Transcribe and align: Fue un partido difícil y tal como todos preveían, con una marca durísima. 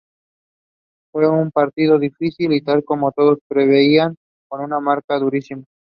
Fue 1.11 1.29
un 1.29 1.51
partido 1.51 1.99
difícil 1.99 2.53
y 2.53 2.63
tal 2.63 2.83
como 2.83 3.11
todos 3.11 3.37
preveían, 3.47 4.15
con 4.49 4.61
una 4.61 4.79
marca 4.79 5.19
durísima. 5.19 5.63